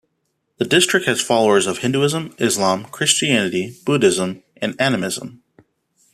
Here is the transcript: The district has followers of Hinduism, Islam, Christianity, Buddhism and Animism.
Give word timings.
The 0.57 0.65
district 0.65 1.05
has 1.05 1.21
followers 1.21 1.67
of 1.67 1.77
Hinduism, 1.77 2.33
Islam, 2.39 2.85
Christianity, 2.85 3.75
Buddhism 3.85 4.41
and 4.57 4.75
Animism. 4.81 5.43